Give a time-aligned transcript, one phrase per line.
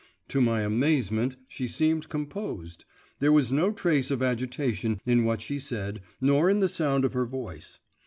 [0.29, 2.85] To my amazement, she seemed composed;
[3.19, 7.13] there was no trace of agitation in what she said, nor in the sound of
[7.13, 7.79] her voice.